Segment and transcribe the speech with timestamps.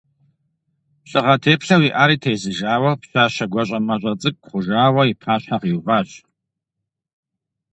[1.09, 6.09] Лӏыгъэ теплъэу иӏари тезыжауэ пщащэ гуащӏэмащӏэ цӏыкӏу хъужауэ и пащхьэ къиуващ.